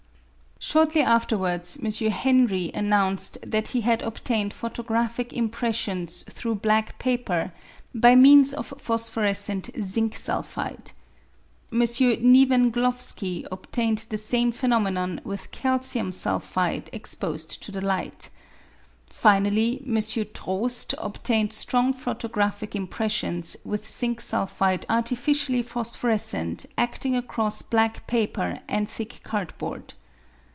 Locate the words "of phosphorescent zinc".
8.53-10.15